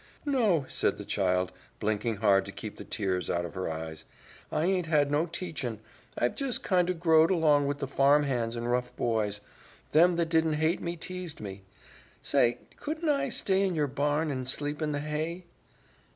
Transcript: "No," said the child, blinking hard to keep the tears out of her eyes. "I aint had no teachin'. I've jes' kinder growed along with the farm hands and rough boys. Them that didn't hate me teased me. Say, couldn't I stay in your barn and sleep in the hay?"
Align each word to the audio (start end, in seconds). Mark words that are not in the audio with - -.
"No," 0.25 0.65
said 0.67 0.97
the 0.97 1.05
child, 1.05 1.51
blinking 1.79 2.15
hard 2.15 2.47
to 2.47 2.51
keep 2.51 2.77
the 2.77 2.83
tears 2.83 3.29
out 3.29 3.45
of 3.45 3.53
her 3.53 3.69
eyes. 3.69 4.03
"I 4.51 4.65
aint 4.65 4.87
had 4.87 5.11
no 5.11 5.27
teachin'. 5.27 5.77
I've 6.17 6.41
jes' 6.41 6.57
kinder 6.57 6.93
growed 6.95 7.29
along 7.29 7.67
with 7.67 7.77
the 7.77 7.87
farm 7.87 8.23
hands 8.23 8.55
and 8.55 8.71
rough 8.71 8.95
boys. 8.95 9.41
Them 9.91 10.15
that 10.15 10.29
didn't 10.29 10.53
hate 10.53 10.81
me 10.81 10.95
teased 10.95 11.39
me. 11.39 11.61
Say, 12.23 12.57
couldn't 12.77 13.09
I 13.09 13.29
stay 13.29 13.61
in 13.61 13.75
your 13.75 13.85
barn 13.85 14.31
and 14.31 14.49
sleep 14.49 14.81
in 14.81 14.91
the 14.91 15.01
hay?" 15.01 15.45